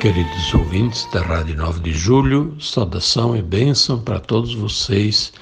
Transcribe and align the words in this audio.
Queridos 0.00 0.52
ouvintes 0.52 1.08
da 1.10 1.22
Rádio 1.22 1.56
9 1.56 1.80
de 1.80 1.92
Julho, 1.92 2.56
saudação 2.60 3.34
e 3.34 3.40
bênção 3.40 3.98
para 3.98 4.20
todos 4.20 4.54
vocês 4.54 5.32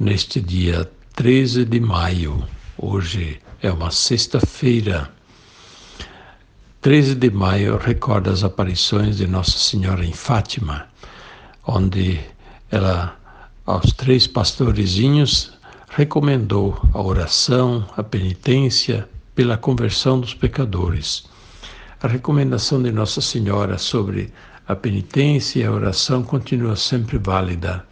neste 0.00 0.40
dia 0.40 0.90
13 1.14 1.66
de 1.66 1.78
maio. 1.78 2.42
Hoje 2.78 3.38
é 3.62 3.70
uma 3.70 3.90
sexta-feira. 3.90 5.10
13 6.80 7.14
de 7.14 7.30
maio 7.30 7.76
recorda 7.76 8.30
as 8.30 8.42
aparições 8.42 9.18
de 9.18 9.26
Nossa 9.26 9.58
Senhora 9.58 10.04
em 10.04 10.12
Fátima, 10.12 10.86
onde 11.66 12.18
ela, 12.70 13.16
aos 13.66 13.92
três 13.92 14.26
pastorezinhos, 14.26 15.52
recomendou 15.90 16.80
a 16.92 17.02
oração, 17.02 17.86
a 17.96 18.02
penitência 18.02 19.06
pela 19.34 19.58
conversão 19.58 20.18
dos 20.18 20.32
pecadores. 20.32 21.33
A 22.04 22.06
recomendação 22.06 22.82
de 22.82 22.92
Nossa 22.92 23.22
Senhora 23.22 23.78
sobre 23.78 24.30
a 24.68 24.76
penitência 24.76 25.60
e 25.60 25.64
a 25.64 25.72
oração 25.72 26.22
continua 26.22 26.76
sempre 26.76 27.16
válida, 27.16 27.82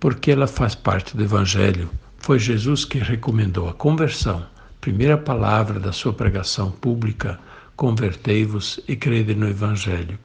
porque 0.00 0.32
ela 0.32 0.48
faz 0.48 0.74
parte 0.74 1.16
do 1.16 1.22
Evangelho. 1.22 1.88
Foi 2.18 2.40
Jesus 2.40 2.84
que 2.84 2.98
recomendou 2.98 3.68
a 3.68 3.72
conversão. 3.72 4.44
Primeira 4.80 5.16
palavra 5.16 5.78
da 5.78 5.92
sua 5.92 6.12
pregação 6.12 6.72
pública: 6.72 7.38
convertei-vos 7.76 8.80
e 8.88 8.96
crede 8.96 9.32
no 9.32 9.48
Evangelho. 9.48 10.18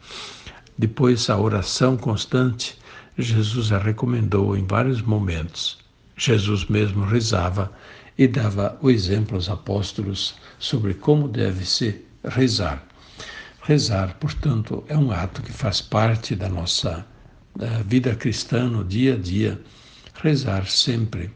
Depois, 0.75 1.29
a 1.29 1.37
oração 1.37 1.95
constante, 1.95 2.75
Jesus 3.15 3.71
a 3.71 3.77
recomendou 3.77 4.57
em 4.57 4.65
vários 4.65 4.99
momentos. 4.99 5.77
Jesus 6.17 6.65
mesmo 6.65 7.05
rezava 7.05 7.71
e 8.17 8.27
dava 8.27 8.79
o 8.81 8.89
exemplo 8.89 9.35
aos 9.35 9.47
apóstolos 9.47 10.33
sobre 10.57 10.95
como 10.95 11.27
deve 11.27 11.67
se 11.67 12.03
rezar. 12.23 12.86
Rezar, 13.67 14.15
portanto, 14.17 14.85
é 14.87 14.97
um 14.97 15.11
ato 15.11 15.41
que 15.41 15.51
faz 15.51 15.81
parte 15.81 16.37
da 16.37 16.47
nossa 16.47 17.05
da 17.53 17.81
vida 17.81 18.15
cristã 18.15 18.65
no 18.69 18.81
dia 18.81 19.15
a 19.15 19.17
dia. 19.17 19.59
Rezar 20.23 20.67
sempre. 20.67 21.29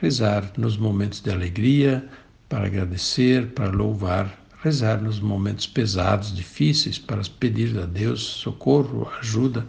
Rezar 0.00 0.50
nos 0.56 0.76
momentos 0.76 1.20
de 1.20 1.30
alegria, 1.30 2.04
para 2.48 2.66
agradecer, 2.66 3.50
para 3.52 3.70
louvar. 3.70 4.44
Rezar 4.60 5.00
nos 5.00 5.20
momentos 5.20 5.68
pesados, 5.68 6.34
difíceis, 6.34 6.98
para 6.98 7.22
pedir 7.38 7.78
a 7.78 7.86
Deus 7.86 8.22
socorro, 8.24 9.08
ajuda. 9.20 9.64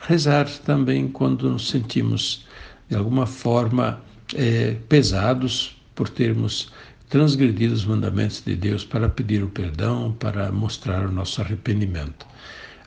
Rezar 0.00 0.48
também 0.64 1.06
quando 1.06 1.48
nos 1.48 1.68
sentimos, 1.68 2.48
de 2.88 2.96
alguma 2.96 3.26
forma, 3.26 4.00
é, 4.34 4.72
pesados 4.88 5.80
por 5.94 6.08
termos 6.08 6.72
transgredir 7.08 7.72
os 7.72 7.84
mandamentos 7.84 8.42
de 8.44 8.56
Deus 8.56 8.84
para 8.84 9.08
pedir 9.08 9.42
o 9.42 9.48
perdão, 9.48 10.12
para 10.18 10.50
mostrar 10.50 11.06
o 11.06 11.12
nosso 11.12 11.40
arrependimento. 11.40 12.26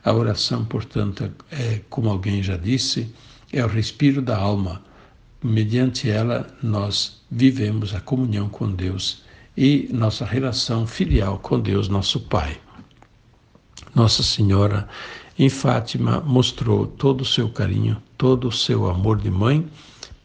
A 0.04 0.12
oração, 0.12 0.64
portanto, 0.64 1.30
é, 1.50 1.80
como 1.88 2.08
alguém 2.08 2.42
já 2.42 2.56
disse, 2.56 3.12
é 3.52 3.64
o 3.64 3.68
respiro 3.68 4.22
da 4.22 4.36
alma. 4.36 4.82
Mediante 5.42 6.10
ela, 6.10 6.46
nós 6.62 7.20
vivemos 7.30 7.94
a 7.94 8.00
comunhão 8.00 8.48
com 8.48 8.70
Deus 8.70 9.22
e 9.56 9.88
nossa 9.92 10.24
relação 10.24 10.86
filial 10.86 11.38
com 11.38 11.58
Deus, 11.58 11.88
nosso 11.88 12.20
Pai. 12.20 12.58
Nossa 13.94 14.22
Senhora, 14.22 14.88
em 15.38 15.48
Fátima, 15.48 16.20
mostrou 16.20 16.86
todo 16.86 17.22
o 17.22 17.26
seu 17.26 17.48
carinho, 17.48 18.00
todo 18.16 18.48
o 18.48 18.52
seu 18.52 18.88
amor 18.88 19.18
de 19.18 19.30
mãe 19.30 19.68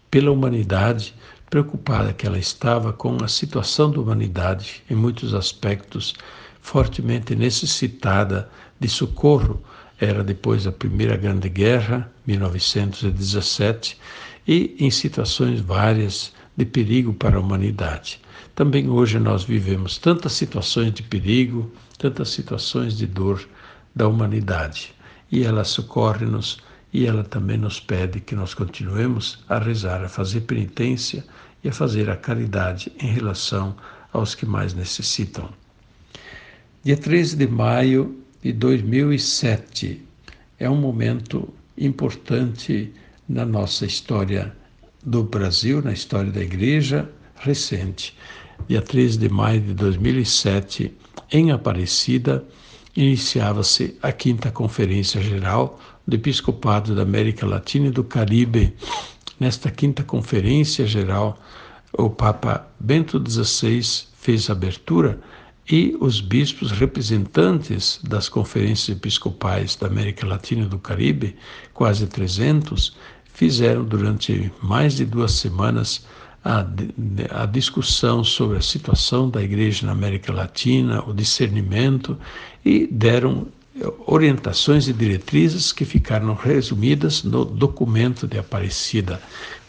pela 0.10 0.31
humanidade 0.31 1.16
preocupada 1.53 2.14
que 2.14 2.25
ela 2.25 2.40
estava 2.40 2.91
com 2.91 3.24
a 3.24 3.28
situação 3.28 3.91
da 3.91 4.02
humanidade, 4.02 4.81
em 4.90 4.96
muitos 4.96 5.36
aspectos, 5.36 6.16
fortemente 6.59 7.36
necessitada 7.36 8.50
de 8.80 8.90
socorro. 8.90 9.62
Era 10.00 10.24
depois 10.24 10.63
da 10.63 10.72
Primeira 10.72 11.16
Grande 11.16 11.47
Guerra, 11.50 12.12
1917, 12.25 14.00
e 14.47 14.75
em 14.80 14.90
situações 14.90 15.62
várias 15.62 16.34
de 16.58 16.66
perigo 16.66 17.13
para 17.13 17.38
a 17.38 17.40
humanidade. 17.40 18.19
Também 18.56 18.90
hoje 18.90 19.19
nós 19.19 19.44
vivemos 19.44 20.00
tantas 20.00 20.34
situações 20.34 20.92
de 20.92 21.03
perigo, 21.03 21.72
tantas 22.00 22.30
situações 22.30 22.97
de 22.97 23.06
dor 23.06 23.47
da 23.94 24.08
humanidade. 24.08 24.96
E 25.31 25.44
ela 25.44 25.63
socorre-nos 25.63 26.58
e 26.94 27.08
ela 27.08 27.24
também 27.24 27.58
nos 27.58 27.80
pede 27.80 28.20
que 28.20 28.36
nós 28.36 28.54
continuemos 28.54 29.44
a 29.50 29.58
rezar, 29.58 30.04
a 30.04 30.08
fazer 30.08 30.42
penitência 30.42 31.26
e 31.64 31.70
a 31.70 31.74
fazer 31.74 32.09
a 32.09 32.16
caridade 32.16 32.92
em 33.02 33.08
relação 33.08 33.76
aos 34.12 34.36
que 34.36 34.46
mais 34.46 34.76
necessitam. 34.76 35.50
Dia 36.84 36.96
13 36.96 37.36
de 37.36 37.48
maio 37.48 38.16
de 38.44 38.54
2007 38.54 40.06
é 40.59 40.70
um 40.70 40.76
momento 40.76 41.52
importante 41.76 42.94
na 43.28 43.46
nossa 43.46 43.86
história 43.86 44.56
do 45.04 45.24
Brasil, 45.24 45.81
na 45.81 45.94
história 45.94 46.31
da 46.31 46.42
Igreja 46.42 47.10
recente. 47.38 48.16
Dia 48.68 48.81
13 48.81 49.18
de 49.18 49.30
maio 49.30 49.62
de 49.62 49.74
2007, 49.74 50.94
em 51.31 51.52
Aparecida, 51.52 52.46
iniciava-se 52.96 53.98
a 54.02 54.12
quinta 54.12 54.52
Conferência 54.52 55.22
Geral 55.22 55.80
do 56.08 56.16
Episcopado 56.16 56.96
da 56.96 57.02
América 57.02 57.46
Latina 57.46 57.88
e 57.88 57.91
do 57.91 58.03
Caribe. 58.03 58.75
Nesta 59.40 59.72
quinta 59.72 60.03
Conferência 60.03 60.86
Geral, 60.86 61.38
o 61.91 62.09
Papa 62.09 62.68
Bento 62.80 63.22
XVI 63.25 63.81
fez 64.16 64.50
a 64.50 64.53
abertura 64.53 65.19
e 65.69 65.96
os 66.00 66.19
bispos 66.19 66.72
representantes 66.72 68.00
das 68.03 68.28
conferências 68.28 68.97
episcopais 68.97 69.75
da 69.75 69.88
América 69.88 70.28
Latina 70.28 70.63
e 70.66 70.69
do 70.69 70.78
Caribe, 70.78 71.36
quase 71.74 72.06
300, 72.06 72.96
fizeram 73.34 73.84
durante 73.84 74.52
mais 74.62 74.96
de 74.96 75.06
duas 75.06 75.34
semanas 75.34 76.06
a, 76.44 76.66
a 77.42 77.46
discussão 77.46 78.24
sobre 78.24 78.58
a 78.58 78.62
situação 78.62 79.30
da 79.30 79.42
igreja 79.42 79.86
na 79.86 79.94
América 79.94 80.34
Latina, 80.34 81.02
o 81.08 81.13
discernimento 81.13 82.18
e 82.66 82.86
deram 82.88 83.47
orientações 84.06 84.88
e 84.88 84.94
diretrizes 84.94 85.72
que 85.72 85.86
ficaram 85.86 86.34
resumidas 86.34 87.24
no 87.24 87.44
documento 87.44 88.28
de 88.28 88.38
Aparecida, 88.38 89.22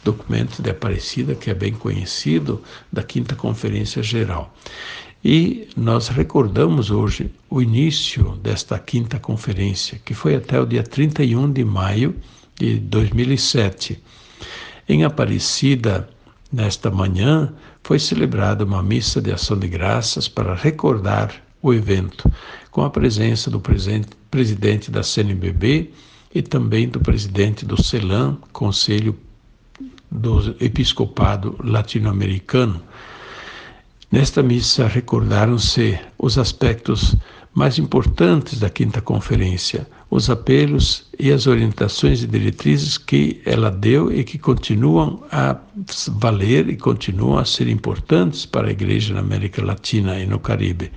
documento 0.04 0.62
de 0.62 0.70
Aparecida 0.70 1.34
que 1.34 1.50
é 1.50 1.54
bem 1.54 1.72
conhecido 1.72 2.62
da 2.92 3.02
Quinta 3.02 3.34
Conferência 3.34 4.02
Geral. 4.02 4.54
E 5.24 5.68
nós 5.74 6.08
recordamos 6.08 6.90
hoje 6.90 7.30
o 7.48 7.62
início 7.62 8.36
desta 8.42 8.78
quinta 8.78 9.18
conferência, 9.18 9.98
que 10.04 10.12
foi 10.12 10.34
até 10.34 10.60
o 10.60 10.66
dia 10.66 10.82
31 10.82 11.50
de 11.50 11.64
maio 11.64 12.14
de 12.56 12.78
2007. 12.78 14.02
Em 14.86 15.02
Aparecida, 15.02 16.10
Nesta 16.54 16.88
manhã 16.88 17.52
foi 17.82 17.98
celebrada 17.98 18.64
uma 18.64 18.80
missa 18.80 19.20
de 19.20 19.32
ação 19.32 19.58
de 19.58 19.66
graças 19.66 20.28
para 20.28 20.54
recordar 20.54 21.34
o 21.64 21.72
evento, 21.72 22.30
com 22.70 22.82
a 22.82 22.90
presença 22.90 23.50
do 23.50 23.58
presidente 23.58 24.90
da 24.90 25.02
CNBB 25.02 25.90
e 26.34 26.42
também 26.42 26.86
do 26.86 27.00
presidente 27.00 27.64
do 27.64 27.82
CELAM, 27.82 28.36
Conselho 28.52 29.18
do 30.10 30.54
Episcopado 30.60 31.56
Latino-Americano. 31.64 32.82
Nesta 34.12 34.42
missa 34.42 34.86
recordaram-se 34.86 35.98
os 36.18 36.36
aspectos 36.36 37.16
mais 37.54 37.78
importantes 37.78 38.60
da 38.60 38.68
quinta 38.68 39.00
conferência, 39.00 39.86
os 40.10 40.28
apelos 40.28 41.06
e 41.18 41.32
as 41.32 41.46
orientações 41.46 42.22
e 42.22 42.26
diretrizes 42.26 42.98
que 42.98 43.40
ela 43.46 43.70
deu 43.70 44.12
e 44.12 44.22
que 44.22 44.36
continuam 44.38 45.24
a 45.32 45.56
valer 46.08 46.68
e 46.68 46.76
continuam 46.76 47.38
a 47.38 47.44
ser 47.46 47.68
importantes 47.68 48.44
para 48.44 48.68
a 48.68 48.70
igreja 48.70 49.14
na 49.14 49.20
América 49.20 49.64
Latina 49.64 50.20
e 50.20 50.26
no 50.26 50.38
Caribe. 50.38 50.92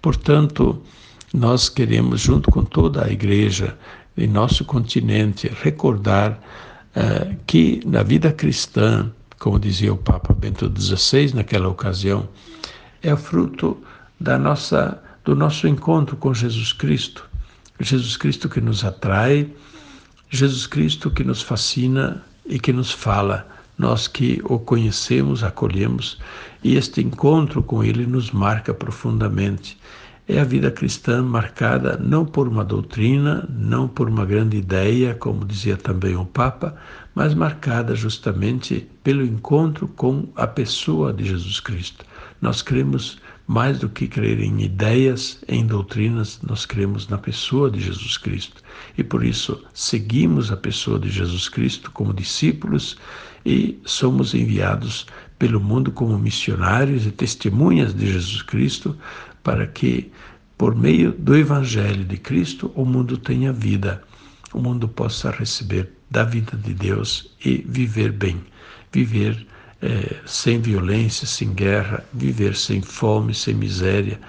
Portanto, 0.00 0.82
nós 1.32 1.68
queremos, 1.68 2.20
junto 2.20 2.50
com 2.50 2.64
toda 2.64 3.04
a 3.04 3.10
igreja 3.10 3.76
em 4.16 4.26
nosso 4.26 4.64
continente, 4.64 5.50
recordar 5.62 6.32
uh, 6.96 7.36
que 7.46 7.80
na 7.86 8.02
vida 8.02 8.32
cristã, 8.32 9.10
como 9.38 9.58
dizia 9.58 9.92
o 9.92 9.96
Papa 9.96 10.34
Bento 10.34 10.72
XVI 10.74 11.34
naquela 11.34 11.68
ocasião, 11.68 12.28
é 13.02 13.14
fruto 13.16 13.76
da 14.18 14.38
nossa 14.38 15.02
do 15.24 15.36
nosso 15.36 15.68
encontro 15.68 16.16
com 16.16 16.32
Jesus 16.32 16.72
Cristo. 16.72 17.28
Jesus 17.78 18.16
Cristo 18.16 18.48
que 18.48 18.62
nos 18.62 18.82
atrai, 18.82 19.52
Jesus 20.30 20.66
Cristo 20.66 21.10
que 21.10 21.22
nos 21.22 21.42
fascina 21.42 22.24
e 22.46 22.58
que 22.58 22.72
nos 22.72 22.90
fala 22.90 23.46
nós 23.78 24.08
que 24.08 24.42
o 24.44 24.58
conhecemos, 24.58 25.44
acolhemos, 25.44 26.18
e 26.64 26.76
este 26.76 27.00
encontro 27.00 27.62
com 27.62 27.84
ele 27.84 28.04
nos 28.04 28.32
marca 28.32 28.74
profundamente. 28.74 29.78
É 30.26 30.40
a 30.40 30.44
vida 30.44 30.70
cristã 30.70 31.22
marcada 31.22 31.96
não 31.96 32.26
por 32.26 32.48
uma 32.48 32.62
doutrina, 32.62 33.48
não 33.48 33.88
por 33.88 34.10
uma 34.10 34.26
grande 34.26 34.58
ideia, 34.58 35.14
como 35.14 35.46
dizia 35.46 35.76
também 35.76 36.16
o 36.16 36.24
Papa, 36.26 36.76
mas 37.14 37.32
marcada 37.32 37.94
justamente 37.94 38.86
pelo 39.02 39.24
encontro 39.24 39.88
com 39.88 40.28
a 40.36 40.46
pessoa 40.46 41.14
de 41.14 41.24
Jesus 41.24 41.60
Cristo. 41.60 42.04
Nós 42.42 42.60
cremos 42.60 43.18
mais 43.48 43.78
do 43.78 43.88
que 43.88 44.06
crer 44.06 44.40
em 44.40 44.60
ideias, 44.60 45.42
em 45.48 45.66
doutrinas, 45.66 46.38
nós 46.46 46.66
cremos 46.66 47.08
na 47.08 47.16
pessoa 47.16 47.70
de 47.70 47.80
Jesus 47.80 48.18
Cristo. 48.18 48.62
E 48.96 49.02
por 49.02 49.24
isso 49.24 49.64
seguimos 49.72 50.52
a 50.52 50.56
pessoa 50.56 50.98
de 50.98 51.08
Jesus 51.08 51.48
Cristo 51.48 51.90
como 51.92 52.12
discípulos 52.12 52.98
e 53.46 53.80
somos 53.86 54.34
enviados 54.34 55.06
pelo 55.38 55.58
mundo 55.58 55.90
como 55.90 56.18
missionários 56.18 57.06
e 57.06 57.10
testemunhas 57.10 57.94
de 57.94 58.12
Jesus 58.12 58.42
Cristo 58.42 58.94
para 59.42 59.66
que, 59.66 60.12
por 60.58 60.74
meio 60.76 61.12
do 61.12 61.34
Evangelho 61.34 62.04
de 62.04 62.18
Cristo, 62.18 62.70
o 62.74 62.84
mundo 62.84 63.16
tenha 63.16 63.50
vida, 63.50 64.02
o 64.52 64.60
mundo 64.60 64.86
possa 64.86 65.30
receber 65.30 65.90
da 66.10 66.22
vida 66.22 66.54
de 66.54 66.74
Deus 66.74 67.34
e 67.42 67.64
viver 67.66 68.12
bem, 68.12 68.42
viver 68.92 69.46
é, 69.80 70.16
sem 70.26 70.60
violência, 70.60 71.26
sem 71.26 71.52
guerra, 71.52 72.04
viver 72.12 72.56
sem 72.56 72.82
fome, 72.82 73.34
sem 73.34 73.54
miséria, 73.54 74.20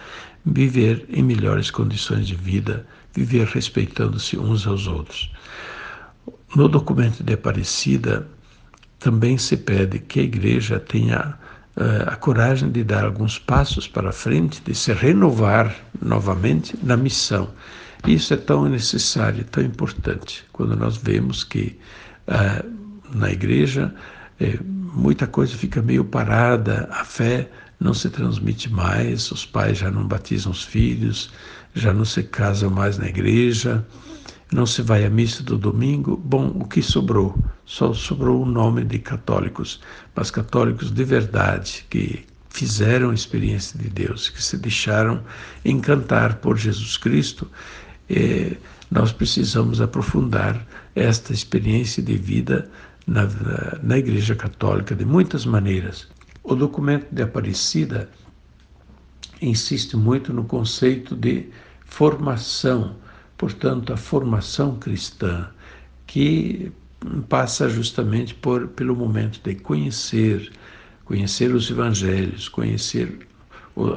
viver 0.46 1.06
em 1.10 1.24
melhores 1.24 1.72
condições 1.72 2.28
de 2.28 2.36
vida, 2.36 2.86
viver 3.13 3.48
respeitando-se 3.48 4.38
uns 4.38 4.66
aos 4.68 4.88
outros. 4.88 5.31
No 6.56 6.68
documento 6.68 7.24
de 7.24 7.34
Aparecida, 7.34 8.28
também 9.00 9.38
se 9.38 9.56
pede 9.56 10.00
que 10.00 10.19
a 10.19 10.24
igreja 10.24 10.80
tenha 10.80 11.38
uh, 11.78 12.10
a 12.10 12.16
coragem 12.16 12.72
de 12.72 12.84
dar 12.84 13.06
alguns 13.06 13.40
passos 13.40 13.88
para 13.88 14.12
frente, 14.12 14.62
de 14.62 14.75
se 14.75 14.92
renovar 14.94 15.75
novamente 16.01 16.78
na 16.84 16.98
missão. 16.98 17.50
Isso 18.07 18.34
é 18.34 18.38
tão 18.38 18.68
necessário, 18.68 19.44
tão 19.46 19.63
importante, 19.63 20.46
quando 20.51 20.75
nós 20.75 20.98
vemos 20.98 21.44
que 21.44 21.78
uh, 22.28 23.16
na 23.16 23.31
igreja 23.31 23.94
eh, 24.39 24.59
muita 24.63 25.27
coisa 25.27 25.56
fica 25.56 25.81
meio 25.81 26.03
parada, 26.03 26.88
a 26.91 27.03
fé 27.03 27.50
não 27.80 27.94
se 27.94 28.09
transmite 28.09 28.71
mais, 28.71 29.31
os 29.31 29.45
pais 29.45 29.77
já 29.77 29.89
não 29.89 30.06
batizam 30.06 30.51
os 30.51 30.63
filhos, 30.63 31.31
já 31.74 31.94
não 31.94 32.06
se 32.06 32.24
casam 32.24 32.69
mais 32.69 32.97
na 32.97 33.07
igreja, 33.07 33.86
não 34.51 34.65
se 34.65 34.81
vai 34.81 35.06
à 35.06 35.09
missa 35.09 35.44
do 35.44 35.57
domingo. 35.57 36.18
Bom, 36.18 36.47
o 36.56 36.65
que 36.65 36.81
sobrou? 36.81 37.38
Só 37.65 37.94
sobrou 37.94 38.41
o 38.41 38.45
nome 38.45 38.83
de 38.83 39.00
católicos, 39.00 39.80
mas 40.15 40.31
católicos 40.31 40.91
de 40.91 41.03
verdade, 41.03 41.86
que 41.89 42.25
fizeram 42.50 43.12
a 43.12 43.13
experiência 43.13 43.80
de 43.80 43.89
Deus, 43.89 44.30
que 44.30 44.44
se 44.44 44.57
deixaram 44.57 45.24
encantar 45.63 46.36
por 46.38 46.57
Jesus 46.57 46.97
Cristo. 46.97 47.50
Eh, 48.09 48.57
nós 48.89 49.12
precisamos 49.12 49.80
aprofundar 49.80 50.65
esta 50.95 51.31
experiência 51.31 52.01
de 52.01 52.18
vida 52.18 52.69
na, 53.09 53.27
na 53.81 53.97
Igreja 53.97 54.35
Católica 54.35 54.95
de 54.95 55.03
muitas 55.03 55.45
maneiras. 55.45 56.07
O 56.44 56.56
documento 56.56 57.07
de 57.11 57.23
Aparecida 57.23 58.09
insiste 59.41 59.97
muito 59.97 60.31
no 60.31 60.44
conceito 60.44 61.15
de 61.15 61.50
formação, 61.85 62.95
portanto, 63.38 63.91
a 63.91 63.97
formação 63.97 64.77
cristã, 64.77 65.50
que 66.06 66.71
passa 67.27 67.67
justamente 67.67 68.35
por, 68.35 68.67
pelo 68.69 68.95
momento 68.95 69.41
de 69.44 69.55
conhecer, 69.55 70.51
conhecer 71.05 71.53
os 71.53 71.69
evangelhos, 71.69 72.47
conhecer 72.47 73.27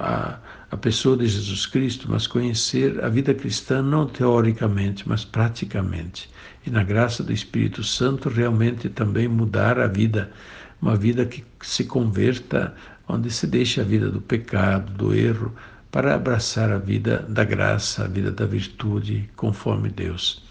a, 0.00 0.38
a 0.72 0.76
pessoa 0.78 1.18
de 1.18 1.26
Jesus 1.26 1.66
Cristo, 1.66 2.06
mas 2.08 2.26
conhecer 2.26 3.04
a 3.04 3.08
vida 3.10 3.34
cristã 3.34 3.82
não 3.82 4.06
teoricamente, 4.06 5.06
mas 5.06 5.22
praticamente. 5.22 6.30
E 6.66 6.70
na 6.70 6.82
graça 6.82 7.22
do 7.22 7.30
Espírito 7.30 7.84
Santo, 7.84 8.30
realmente 8.30 8.88
também 8.88 9.28
mudar 9.28 9.78
a 9.78 9.86
vida, 9.86 10.32
uma 10.80 10.96
vida 10.96 11.26
que 11.26 11.44
se 11.60 11.84
converta, 11.84 12.74
onde 13.06 13.30
se 13.30 13.46
deixa 13.46 13.82
a 13.82 13.84
vida 13.84 14.10
do 14.10 14.22
pecado, 14.22 14.90
do 14.94 15.14
erro, 15.14 15.54
para 15.90 16.14
abraçar 16.14 16.72
a 16.72 16.78
vida 16.78 17.18
da 17.28 17.44
graça, 17.44 18.04
a 18.04 18.08
vida 18.08 18.32
da 18.32 18.46
virtude, 18.46 19.28
conforme 19.36 19.90
Deus. 19.90 20.42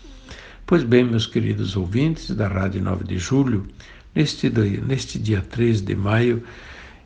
Pois 0.68 0.84
bem, 0.84 1.04
meus 1.04 1.26
queridos 1.26 1.76
ouvintes 1.76 2.30
da 2.30 2.48
Rádio 2.48 2.80
9 2.84 3.06
de 3.06 3.18
Julho, 3.18 3.66
neste, 4.14 4.52
neste 4.86 5.18
dia 5.18 5.42
3 5.42 5.82
de 5.82 5.96
maio, 5.96 6.44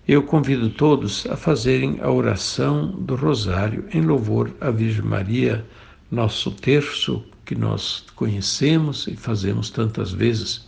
eu 0.07 0.22
convido 0.22 0.69
todos 0.69 1.25
a 1.31 1.36
fazerem 1.36 2.00
a 2.00 2.12
oração 2.12 2.92
do 2.92 3.16
Rosário 3.16 3.86
em 3.92 4.02
louvor 4.02 4.52
à 4.62 4.69
Virgem 4.69 5.04
Maria, 5.04 5.66
nosso 6.12 6.52
terço 6.52 7.25
que 7.44 7.56
nós 7.56 8.06
conhecemos 8.16 9.07
e 9.07 9.16
fazemos 9.16 9.72
tantas 9.72 10.12
vezes, 10.12 10.68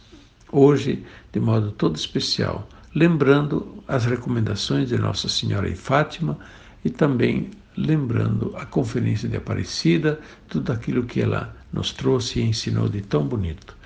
hoje 0.51 1.04
de 1.31 1.39
modo 1.39 1.72
todo 1.72 1.95
especial, 1.95 2.68
lembrando 2.95 3.84
as 3.88 4.06
recomendações 4.06 4.89
de 4.89 4.98
Nossa 4.98 5.30
Senhora 5.30 5.69
em 5.69 5.75
Fátima 5.75 6.38
e 6.83 6.90
também 6.90 7.51
lembrando 7.78 8.56
a 8.57 8.66
Conferência 8.66 9.30
de 9.30 9.38
Aparecida, 9.38 10.19
tudo 10.50 10.72
aquilo 10.72 11.04
que 11.04 11.22
ela 11.22 11.56
nos 11.72 11.92
trouxe 11.92 12.40
e 12.40 12.44
ensinou 12.44 12.90
de 12.90 13.01
tão 13.01 13.28
bonito. 13.28 13.78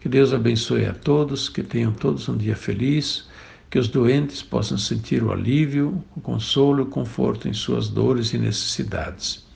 Que 0.00 0.08
Deus 0.08 0.34
abençoe 0.34 0.84
a 0.84 0.92
todos, 0.92 1.48
que 1.48 1.62
tenham 1.62 1.92
todos 1.92 2.28
um 2.28 2.36
dia 2.36 2.54
feliz 2.54 3.26
que 3.70 3.78
os 3.78 3.88
doentes 3.88 4.42
possam 4.42 4.78
sentir 4.78 5.22
o 5.22 5.32
alívio, 5.32 6.02
o 6.16 6.20
consolo 6.20 6.80
e 6.80 6.82
o 6.82 6.86
conforto 6.86 7.48
em 7.48 7.52
suas 7.52 7.88
dores 7.88 8.32
e 8.32 8.38
necessidades. 8.38 9.46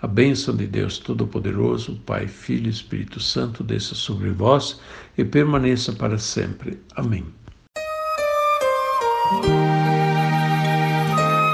A 0.00 0.06
bênção 0.06 0.54
de 0.54 0.66
Deus 0.66 0.98
Todo-Poderoso, 0.98 1.98
Pai, 2.04 2.28
Filho 2.28 2.66
e 2.66 2.70
Espírito 2.70 3.20
Santo, 3.20 3.64
desça 3.64 3.94
sobre 3.94 4.30
vós 4.30 4.78
e 5.16 5.24
permaneça 5.24 5.92
para 5.94 6.18
sempre. 6.18 6.78
Amém. 6.94 7.24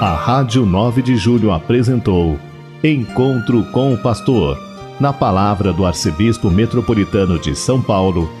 A 0.01 0.15
Rádio 0.15 0.65
9 0.65 1.01
de 1.01 1.15
Julho 1.15 1.51
apresentou 1.51 2.37
Encontro 2.83 3.63
com 3.71 3.93
o 3.93 3.97
Pastor, 3.97 4.59
na 4.99 5.13
palavra 5.13 5.71
do 5.71 5.85
Arcebispo 5.85 6.49
Metropolitano 6.49 7.39
de 7.39 7.55
São 7.55 7.81
Paulo 7.81 8.40